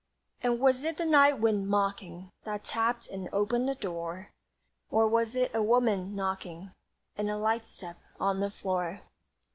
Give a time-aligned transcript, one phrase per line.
[0.41, 4.31] And was it the night wind mocking That tapped and opened the door,
[4.89, 6.71] Or was it a woman knocking
[7.15, 9.01] And a light step on the floor?